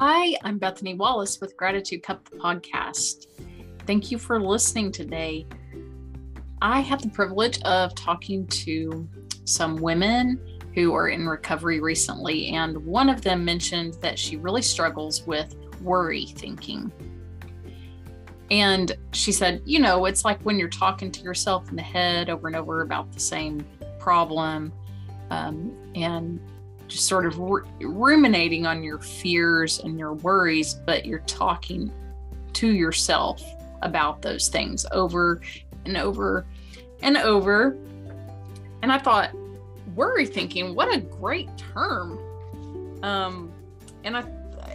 Hi, 0.00 0.36
I'm 0.44 0.58
Bethany 0.58 0.94
Wallace 0.94 1.40
with 1.40 1.56
Gratitude 1.56 2.04
Cup 2.04 2.24
the 2.30 2.36
podcast. 2.36 3.26
Thank 3.84 4.12
you 4.12 4.18
for 4.18 4.40
listening 4.40 4.92
today. 4.92 5.44
I 6.62 6.78
have 6.82 7.02
the 7.02 7.08
privilege 7.08 7.60
of 7.62 7.96
talking 7.96 8.46
to 8.46 9.08
some 9.44 9.74
women 9.74 10.60
who 10.76 10.94
are 10.94 11.08
in 11.08 11.26
recovery 11.26 11.80
recently, 11.80 12.50
and 12.50 12.78
one 12.86 13.08
of 13.08 13.22
them 13.22 13.44
mentioned 13.44 13.94
that 13.94 14.20
she 14.20 14.36
really 14.36 14.62
struggles 14.62 15.26
with 15.26 15.56
worry 15.82 16.26
thinking. 16.26 16.92
And 18.52 18.96
she 19.10 19.32
said, 19.32 19.62
you 19.64 19.80
know, 19.80 20.04
it's 20.04 20.24
like 20.24 20.40
when 20.42 20.60
you're 20.60 20.68
talking 20.68 21.10
to 21.10 21.20
yourself 21.22 21.70
in 21.70 21.74
the 21.74 21.82
head 21.82 22.30
over 22.30 22.46
and 22.46 22.54
over 22.54 22.82
about 22.82 23.10
the 23.12 23.18
same 23.18 23.66
problem 23.98 24.72
um, 25.30 25.76
and 25.96 26.38
just 26.88 27.06
sort 27.06 27.26
of 27.26 27.38
ruminating 27.38 28.66
on 28.66 28.82
your 28.82 28.98
fears 28.98 29.78
and 29.80 29.98
your 29.98 30.14
worries, 30.14 30.74
but 30.74 31.06
you're 31.06 31.20
talking 31.20 31.92
to 32.54 32.72
yourself 32.72 33.42
about 33.82 34.22
those 34.22 34.48
things 34.48 34.84
over 34.90 35.40
and 35.84 35.96
over 35.96 36.44
and 37.02 37.16
over. 37.16 37.76
And 38.82 38.90
I 38.90 38.98
thought, 38.98 39.30
worry 39.94 40.26
thinking, 40.26 40.74
what 40.74 40.92
a 40.94 41.00
great 41.00 41.50
term. 41.56 42.18
Um, 43.02 43.52
and 44.04 44.16
I, 44.16 44.24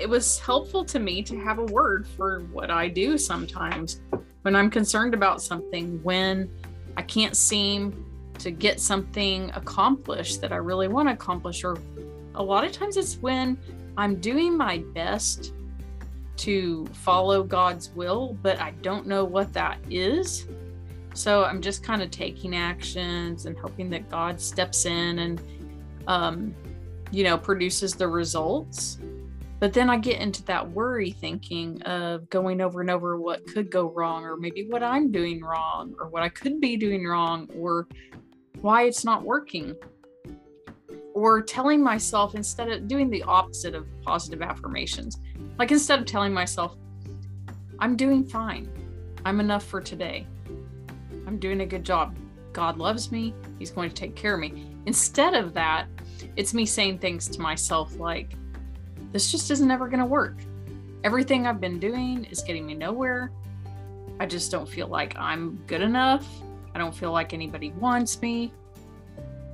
it 0.00 0.08
was 0.08 0.38
helpful 0.38 0.84
to 0.86 0.98
me 0.98 1.22
to 1.22 1.38
have 1.40 1.58
a 1.58 1.64
word 1.64 2.06
for 2.06 2.40
what 2.52 2.70
I 2.70 2.88
do 2.88 3.18
sometimes 3.18 4.00
when 4.42 4.54
I'm 4.54 4.70
concerned 4.70 5.12
about 5.12 5.42
something, 5.42 6.00
when 6.02 6.48
I 6.96 7.02
can't 7.02 7.36
seem 7.36 8.04
to 8.38 8.50
get 8.50 8.80
something 8.80 9.50
accomplished 9.54 10.40
that 10.42 10.52
I 10.52 10.56
really 10.56 10.88
want 10.88 11.08
to 11.08 11.14
accomplish, 11.14 11.64
or 11.64 11.78
a 12.36 12.42
lot 12.42 12.64
of 12.64 12.72
times 12.72 12.96
it's 12.96 13.16
when 13.16 13.58
I'm 13.96 14.16
doing 14.20 14.56
my 14.56 14.78
best 14.94 15.52
to 16.36 16.86
follow 16.92 17.42
God's 17.42 17.90
will, 17.90 18.38
but 18.42 18.60
I 18.60 18.72
don't 18.82 19.06
know 19.06 19.24
what 19.24 19.52
that 19.54 19.78
is. 19.90 20.46
So 21.14 21.44
I'm 21.44 21.62
just 21.62 21.82
kind 21.82 22.02
of 22.02 22.10
taking 22.10 22.54
actions 22.54 23.46
and 23.46 23.56
hoping 23.56 23.88
that 23.90 24.10
God 24.10 24.38
steps 24.38 24.84
in 24.84 25.18
and, 25.18 25.42
um, 26.06 26.54
you 27.10 27.24
know, 27.24 27.38
produces 27.38 27.94
the 27.94 28.06
results. 28.06 28.98
But 29.58 29.72
then 29.72 29.88
I 29.88 29.96
get 29.96 30.20
into 30.20 30.44
that 30.44 30.70
worry 30.70 31.12
thinking 31.12 31.80
of 31.84 32.28
going 32.28 32.60
over 32.60 32.82
and 32.82 32.90
over 32.90 33.18
what 33.18 33.46
could 33.46 33.70
go 33.70 33.90
wrong, 33.90 34.24
or 34.24 34.36
maybe 34.36 34.66
what 34.68 34.82
I'm 34.82 35.10
doing 35.10 35.40
wrong, 35.40 35.94
or 35.98 36.08
what 36.08 36.22
I 36.22 36.28
could 36.28 36.60
be 36.60 36.76
doing 36.76 37.06
wrong, 37.06 37.48
or 37.58 37.88
why 38.60 38.82
it's 38.82 39.02
not 39.02 39.22
working. 39.22 39.74
Or 41.16 41.40
telling 41.40 41.82
myself 41.82 42.34
instead 42.34 42.68
of 42.68 42.86
doing 42.86 43.08
the 43.08 43.22
opposite 43.22 43.74
of 43.74 43.86
positive 44.02 44.42
affirmations, 44.42 45.18
like 45.58 45.70
instead 45.70 45.98
of 45.98 46.04
telling 46.04 46.30
myself, 46.30 46.76
I'm 47.78 47.96
doing 47.96 48.22
fine, 48.22 48.68
I'm 49.24 49.40
enough 49.40 49.64
for 49.64 49.80
today, 49.80 50.26
I'm 51.26 51.38
doing 51.38 51.62
a 51.62 51.66
good 51.66 51.84
job, 51.84 52.14
God 52.52 52.76
loves 52.76 53.10
me, 53.10 53.32
He's 53.58 53.70
going 53.70 53.88
to 53.88 53.94
take 53.94 54.14
care 54.14 54.34
of 54.34 54.40
me. 54.40 54.66
Instead 54.84 55.32
of 55.32 55.54
that, 55.54 55.86
it's 56.36 56.52
me 56.52 56.66
saying 56.66 56.98
things 56.98 57.28
to 57.28 57.40
myself 57.40 57.96
like, 57.96 58.34
this 59.12 59.32
just 59.32 59.50
isn't 59.50 59.70
ever 59.70 59.88
going 59.88 60.00
to 60.00 60.04
work. 60.04 60.36
Everything 61.02 61.46
I've 61.46 61.62
been 61.62 61.78
doing 61.78 62.26
is 62.26 62.42
getting 62.42 62.66
me 62.66 62.74
nowhere. 62.74 63.32
I 64.20 64.26
just 64.26 64.50
don't 64.50 64.68
feel 64.68 64.88
like 64.88 65.16
I'm 65.16 65.56
good 65.66 65.80
enough. 65.80 66.28
I 66.74 66.78
don't 66.78 66.94
feel 66.94 67.10
like 67.10 67.32
anybody 67.32 67.70
wants 67.70 68.20
me. 68.20 68.52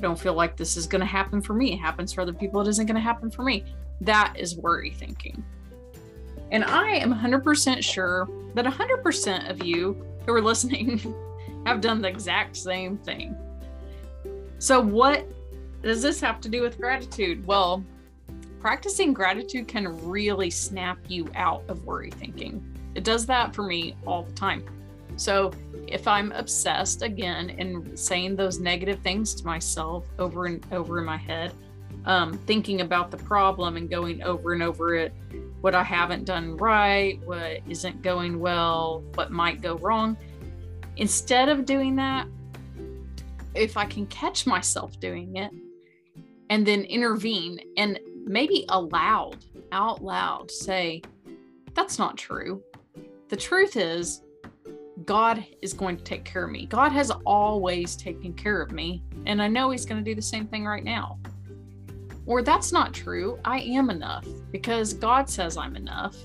Don't 0.00 0.18
feel 0.18 0.34
like 0.34 0.56
this 0.56 0.76
is 0.76 0.86
going 0.86 1.00
to 1.00 1.06
happen 1.06 1.40
for 1.40 1.54
me. 1.54 1.72
It 1.72 1.78
happens 1.78 2.12
for 2.12 2.20
other 2.20 2.32
people. 2.32 2.60
It 2.60 2.68
isn't 2.68 2.86
going 2.86 2.96
to 2.96 3.00
happen 3.00 3.30
for 3.30 3.42
me. 3.42 3.64
That 4.00 4.34
is 4.36 4.56
worry 4.56 4.90
thinking. 4.90 5.42
And 6.50 6.64
I 6.64 6.90
am 6.96 7.12
100% 7.12 7.82
sure 7.82 8.28
that 8.54 8.64
100% 8.64 9.50
of 9.50 9.64
you 9.64 10.04
who 10.26 10.34
are 10.34 10.42
listening 10.42 11.14
have 11.66 11.80
done 11.80 12.00
the 12.02 12.08
exact 12.08 12.56
same 12.56 12.98
thing. 12.98 13.36
So, 14.58 14.80
what 14.80 15.26
does 15.82 16.00
this 16.02 16.20
have 16.20 16.40
to 16.42 16.48
do 16.48 16.62
with 16.62 16.78
gratitude? 16.78 17.46
Well, 17.46 17.84
practicing 18.60 19.12
gratitude 19.12 19.68
can 19.68 20.08
really 20.08 20.50
snap 20.50 20.98
you 21.08 21.28
out 21.34 21.64
of 21.68 21.84
worry 21.84 22.10
thinking. 22.10 22.64
It 22.94 23.04
does 23.04 23.26
that 23.26 23.54
for 23.54 23.62
me 23.62 23.96
all 24.06 24.22
the 24.22 24.32
time. 24.32 24.64
So 25.16 25.52
if 25.86 26.08
I'm 26.08 26.32
obsessed 26.32 27.02
again 27.02 27.50
and 27.58 27.98
saying 27.98 28.36
those 28.36 28.58
negative 28.58 29.00
things 29.00 29.34
to 29.34 29.46
myself 29.46 30.06
over 30.18 30.46
and 30.46 30.64
over 30.72 30.98
in 30.98 31.04
my 31.04 31.16
head, 31.16 31.52
um, 32.06 32.34
thinking 32.46 32.80
about 32.80 33.10
the 33.10 33.16
problem 33.16 33.76
and 33.76 33.88
going 33.88 34.22
over 34.22 34.52
and 34.52 34.62
over 34.62 34.94
it, 34.94 35.12
what 35.60 35.74
I 35.74 35.82
haven't 35.82 36.24
done 36.24 36.56
right, 36.56 37.20
what 37.24 37.60
isn't 37.68 38.02
going 38.02 38.38
well, 38.38 39.02
what 39.14 39.30
might 39.30 39.62
go 39.62 39.76
wrong. 39.78 40.16
Instead 40.96 41.48
of 41.48 41.64
doing 41.64 41.96
that, 41.96 42.26
if 43.54 43.76
I 43.76 43.84
can 43.84 44.06
catch 44.06 44.46
myself 44.46 44.98
doing 45.00 45.36
it 45.36 45.50
and 46.50 46.66
then 46.66 46.82
intervene 46.82 47.58
and 47.76 47.98
maybe 48.24 48.64
aloud, 48.68 49.44
out 49.72 50.02
loud, 50.02 50.50
say, 50.50 51.02
That's 51.74 51.98
not 51.98 52.16
true. 52.16 52.62
The 53.28 53.36
truth 53.36 53.76
is, 53.76 54.22
God 55.04 55.44
is 55.60 55.72
going 55.72 55.96
to 55.96 56.04
take 56.04 56.24
care 56.24 56.44
of 56.44 56.50
me. 56.50 56.66
God 56.66 56.92
has 56.92 57.10
always 57.26 57.96
taken 57.96 58.32
care 58.32 58.62
of 58.62 58.70
me, 58.70 59.02
and 59.26 59.42
I 59.42 59.48
know 59.48 59.70
He's 59.70 59.84
going 59.84 60.02
to 60.02 60.08
do 60.08 60.14
the 60.14 60.22
same 60.22 60.46
thing 60.46 60.64
right 60.64 60.84
now. 60.84 61.18
Or 62.26 62.42
that's 62.42 62.72
not 62.72 62.94
true. 62.94 63.38
I 63.44 63.60
am 63.60 63.90
enough 63.90 64.26
because 64.50 64.94
God 64.94 65.28
says 65.28 65.56
I'm 65.56 65.76
enough. 65.76 66.16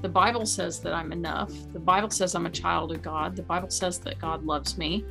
The 0.00 0.08
Bible 0.08 0.46
says 0.46 0.80
that 0.80 0.94
I'm 0.94 1.12
enough. 1.12 1.52
The 1.72 1.80
Bible 1.80 2.10
says 2.10 2.34
I'm 2.34 2.46
a 2.46 2.50
child 2.50 2.92
of 2.92 3.02
God. 3.02 3.36
The 3.36 3.42
Bible 3.42 3.70
says 3.70 3.98
that 4.00 4.18
God 4.18 4.44
loves 4.44 4.78
me. 4.78 5.04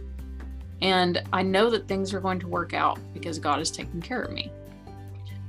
And 0.82 1.22
I 1.32 1.44
know 1.44 1.70
that 1.70 1.88
things 1.88 2.14
are 2.14 2.20
going 2.20 2.40
to 2.40 2.48
work 2.48 2.74
out 2.74 3.00
because 3.14 3.38
God 3.38 3.60
is 3.60 3.70
taking 3.70 4.02
care 4.02 4.22
of 4.22 4.32
me 4.32 4.52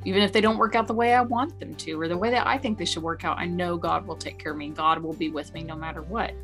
even 0.04 0.22
if 0.22 0.32
they 0.32 0.40
don't 0.40 0.58
work 0.58 0.74
out 0.74 0.86
the 0.86 0.94
way 0.94 1.14
I 1.14 1.22
want 1.22 1.58
them 1.58 1.74
to 1.76 2.00
or 2.00 2.08
the 2.08 2.16
way 2.16 2.30
that 2.30 2.46
I 2.46 2.58
think 2.58 2.78
they 2.78 2.84
should 2.84 3.02
work 3.02 3.24
out, 3.24 3.38
I 3.38 3.46
know 3.46 3.76
God 3.76 4.06
will 4.06 4.16
take 4.16 4.38
care 4.38 4.52
of 4.52 4.58
me. 4.58 4.68
God 4.68 5.02
will 5.02 5.14
be 5.14 5.30
with 5.30 5.52
me 5.54 5.62
no 5.62 5.74
matter 5.74 6.02
what. 6.02 6.34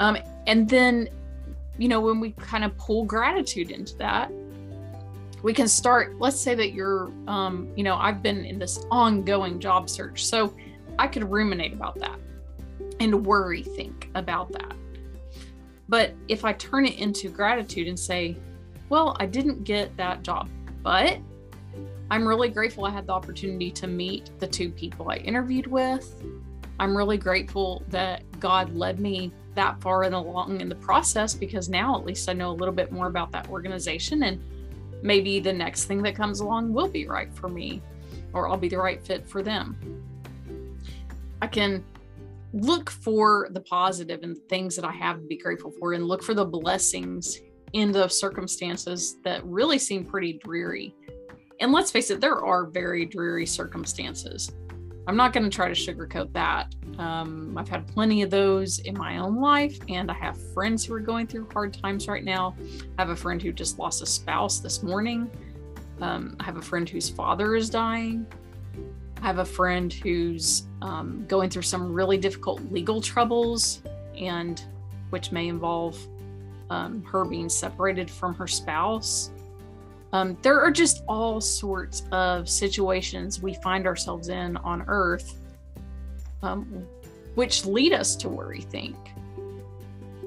Um, 0.00 0.16
and 0.46 0.68
then, 0.68 1.08
you 1.78 1.88
know, 1.88 2.00
when 2.00 2.20
we 2.20 2.32
kind 2.32 2.64
of 2.64 2.76
pull 2.76 3.04
gratitude 3.04 3.70
into 3.70 3.96
that, 3.98 4.30
we 5.42 5.52
can 5.52 5.68
start. 5.68 6.18
Let's 6.18 6.40
say 6.40 6.54
that 6.54 6.72
you're, 6.72 7.10
um, 7.28 7.68
you 7.76 7.84
know, 7.84 7.96
I've 7.96 8.22
been 8.22 8.44
in 8.44 8.58
this 8.58 8.84
ongoing 8.90 9.60
job 9.60 9.88
search, 9.88 10.24
so 10.24 10.54
I 10.98 11.06
could 11.06 11.30
ruminate 11.30 11.72
about 11.72 11.98
that 12.00 12.18
and 13.00 13.24
worry 13.26 13.62
think 13.62 14.10
about 14.14 14.52
that. 14.52 14.74
But 15.88 16.14
if 16.28 16.44
I 16.44 16.52
turn 16.54 16.86
it 16.86 16.98
into 16.98 17.28
gratitude 17.28 17.86
and 17.86 17.98
say, 17.98 18.36
well, 18.88 19.16
I 19.20 19.26
didn't 19.26 19.64
get 19.64 19.96
that 19.96 20.22
job, 20.22 20.48
but 20.82 21.18
I'm 22.10 22.26
really 22.26 22.48
grateful 22.48 22.84
I 22.84 22.90
had 22.90 23.06
the 23.06 23.12
opportunity 23.12 23.70
to 23.72 23.86
meet 23.86 24.30
the 24.38 24.46
two 24.46 24.70
people 24.70 25.10
I 25.10 25.16
interviewed 25.16 25.66
with. 25.66 26.22
I'm 26.78 26.96
really 26.96 27.18
grateful 27.18 27.82
that 27.88 28.22
God 28.38 28.74
led 28.74 29.00
me 29.00 29.32
that 29.56 29.80
far 29.80 30.04
and 30.04 30.14
along 30.14 30.60
in 30.60 30.68
the 30.68 30.74
process 30.76 31.34
because 31.34 31.68
now 31.68 31.98
at 31.98 32.04
least 32.04 32.28
I 32.28 32.32
know 32.32 32.50
a 32.50 32.52
little 32.52 32.74
bit 32.74 32.92
more 32.92 33.06
about 33.06 33.32
that 33.32 33.48
organization 33.48 34.22
and 34.22 34.40
maybe 35.02 35.40
the 35.40 35.52
next 35.52 35.84
thing 35.84 36.02
that 36.02 36.14
comes 36.14 36.40
along 36.40 36.72
will 36.72 36.88
be 36.88 37.06
right 37.06 37.32
for 37.34 37.48
me 37.48 37.82
or 38.32 38.48
I'll 38.48 38.56
be 38.56 38.68
the 38.68 38.78
right 38.78 39.02
fit 39.04 39.28
for 39.28 39.42
them. 39.42 39.76
I 41.42 41.46
can 41.46 41.84
look 42.52 42.90
for 42.90 43.48
the 43.50 43.60
positive 43.60 44.22
and 44.22 44.38
things 44.48 44.76
that 44.76 44.84
I 44.84 44.92
have 44.92 45.20
to 45.20 45.26
be 45.26 45.36
grateful 45.36 45.72
for 45.72 45.92
and 45.92 46.06
look 46.06 46.22
for 46.22 46.34
the 46.34 46.44
blessings 46.44 47.40
in 47.72 47.92
the 47.92 48.08
circumstances 48.08 49.16
that 49.24 49.44
really 49.44 49.78
seem 49.78 50.04
pretty 50.04 50.34
dreary 50.34 50.94
and 51.60 51.72
let's 51.72 51.90
face 51.90 52.10
it, 52.10 52.20
there 52.20 52.44
are 52.44 52.66
very 52.66 53.06
dreary 53.06 53.46
circumstances. 53.46 54.52
I'm 55.06 55.16
not 55.16 55.32
going 55.32 55.44
to 55.44 55.50
try 55.50 55.72
to 55.72 55.74
sugarcoat 55.74 56.32
that. 56.32 56.74
Um, 56.98 57.56
I've 57.56 57.68
had 57.68 57.86
plenty 57.86 58.22
of 58.22 58.30
those 58.30 58.80
in 58.80 58.98
my 58.98 59.18
own 59.18 59.40
life, 59.40 59.78
and 59.88 60.10
I 60.10 60.14
have 60.14 60.36
friends 60.52 60.84
who 60.84 60.94
are 60.94 61.00
going 61.00 61.28
through 61.28 61.48
hard 61.52 61.72
times 61.72 62.08
right 62.08 62.24
now. 62.24 62.56
I 62.98 63.02
have 63.02 63.10
a 63.10 63.16
friend 63.16 63.40
who 63.40 63.52
just 63.52 63.78
lost 63.78 64.02
a 64.02 64.06
spouse 64.06 64.58
this 64.58 64.82
morning. 64.82 65.30
Um, 66.00 66.36
I 66.40 66.44
have 66.44 66.56
a 66.56 66.62
friend 66.62 66.88
whose 66.88 67.08
father 67.08 67.54
is 67.54 67.70
dying. 67.70 68.26
I 69.22 69.26
have 69.26 69.38
a 69.38 69.44
friend 69.44 69.92
who's 69.92 70.64
um, 70.82 71.24
going 71.28 71.50
through 71.50 71.62
some 71.62 71.92
really 71.92 72.18
difficult 72.18 72.60
legal 72.72 73.00
troubles, 73.00 73.82
and 74.18 74.60
which 75.10 75.30
may 75.30 75.46
involve 75.46 75.98
um, 76.70 77.02
her 77.04 77.24
being 77.24 77.48
separated 77.48 78.10
from 78.10 78.34
her 78.34 78.48
spouse. 78.48 79.30
Um, 80.12 80.36
there 80.42 80.60
are 80.60 80.70
just 80.70 81.02
all 81.08 81.40
sorts 81.40 82.04
of 82.12 82.48
situations 82.48 83.42
we 83.42 83.54
find 83.54 83.86
ourselves 83.86 84.28
in 84.28 84.56
on 84.58 84.84
Earth, 84.86 85.36
um, 86.42 86.86
which 87.34 87.64
lead 87.64 87.92
us 87.92 88.16
to 88.16 88.28
worry 88.28 88.60
think. 88.60 88.96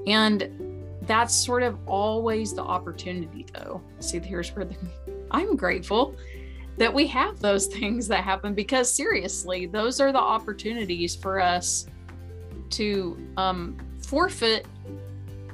And 0.06 0.86
that's 1.04 1.34
sort 1.34 1.64
of 1.64 1.78
always 1.88 2.54
the 2.54 2.62
opportunity, 2.62 3.46
though. 3.54 3.82
See, 4.00 4.20
here's 4.20 4.56
where 4.56 4.66
the, 4.66 4.76
I'm 5.32 5.56
grateful 5.56 6.16
that 6.78 6.94
we 6.94 7.08
have 7.08 7.40
those 7.40 7.68
things 7.80 8.08
that 8.10 8.24
happen 8.24 8.54
because 8.54 8.92
seriously, 8.92 9.66
those 9.66 10.00
are 10.00 10.12
the 10.12 10.20
opportunities 10.20 11.16
for 11.16 11.40
us 11.40 11.88
to 12.72 13.18
um, 13.38 13.78
forfeit 14.02 14.66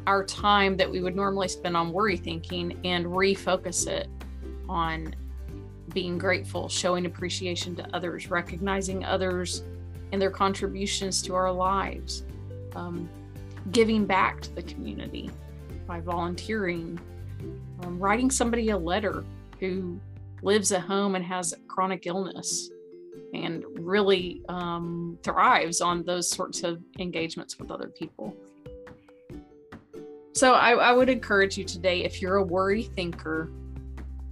our 0.08 0.24
time 0.24 0.78
that 0.78 0.90
we 0.90 1.02
would 1.02 1.16
normally 1.16 1.48
spend 1.48 1.76
on 1.76 1.92
worry 1.92 2.18
thinking 2.18 2.80
and 2.84 3.06
refocus 3.06 3.88
it 3.88 4.08
on 4.70 5.16
being 5.94 6.18
grateful, 6.18 6.68
showing 6.68 7.06
appreciation 7.06 7.76
to 7.76 7.96
others, 7.96 8.30
recognizing 8.30 9.06
others 9.06 9.64
and 10.12 10.22
their 10.22 10.32
contributions 10.32 11.22
to 11.22 11.36
our 11.36 11.52
lives, 11.52 12.26
um, 12.76 13.10
giving 13.72 14.06
back 14.06 14.42
to 14.42 14.54
the 14.54 14.64
community 14.64 15.30
by 15.88 16.00
volunteering, 16.00 17.00
um, 17.84 18.00
writing 18.00 18.32
somebody 18.32 18.70
a 18.70 18.78
letter 18.78 19.24
who 19.60 20.00
lives 20.42 20.72
at 20.72 20.82
home 20.82 21.16
and 21.16 21.24
has 21.24 21.54
chronic 21.68 22.06
illness 22.06 22.70
and 23.34 23.64
really 23.80 24.42
um, 24.50 25.18
thrives 25.24 25.82
on 25.82 26.04
those 26.04 26.30
sorts 26.30 26.64
of 26.64 26.82
engagements 27.00 27.60
with 27.60 27.72
other 27.72 27.88
people. 27.88 28.36
So 30.34 30.54
I, 30.54 30.72
I 30.72 30.92
would 30.92 31.10
encourage 31.10 31.58
you 31.58 31.64
today, 31.64 32.04
if 32.04 32.22
you're 32.22 32.36
a 32.36 32.44
worry 32.44 32.84
thinker, 32.84 33.50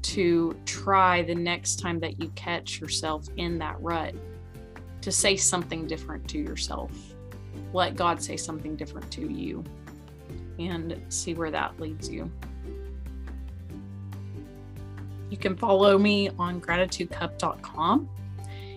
to 0.03 0.55
try 0.65 1.23
the 1.23 1.35
next 1.35 1.79
time 1.79 1.99
that 2.01 2.21
you 2.21 2.29
catch 2.35 2.79
yourself 2.79 3.25
in 3.37 3.57
that 3.59 3.81
rut 3.81 4.13
to 5.01 5.11
say 5.11 5.35
something 5.35 5.87
different 5.87 6.27
to 6.29 6.37
yourself. 6.37 6.91
Let 7.73 7.95
God 7.95 8.21
say 8.21 8.37
something 8.37 8.75
different 8.75 9.09
to 9.11 9.21
you 9.21 9.63
and 10.59 11.01
see 11.09 11.33
where 11.33 11.51
that 11.51 11.79
leads 11.79 12.09
you. 12.09 12.31
You 15.29 15.37
can 15.37 15.57
follow 15.57 15.97
me 15.97 16.29
on 16.37 16.61
gratitudecup.com 16.61 18.09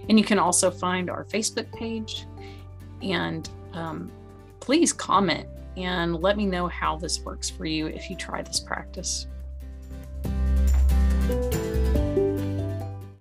and 0.09 0.19
you 0.19 0.25
can 0.25 0.39
also 0.39 0.71
find 0.71 1.11
our 1.11 1.25
Facebook 1.25 1.71
page. 1.73 2.27
And 3.03 3.49
um, 3.73 4.11
please 4.61 4.93
comment 4.93 5.47
and 5.77 6.17
let 6.17 6.37
me 6.37 6.47
know 6.47 6.67
how 6.67 6.97
this 6.97 7.21
works 7.21 7.51
for 7.51 7.67
you 7.67 7.87
if 7.89 8.09
you 8.09 8.17
try 8.17 8.43
this 8.43 8.61
practice. 8.61 9.27